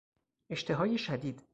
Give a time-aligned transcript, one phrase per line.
[0.49, 1.41] اشتهای شدید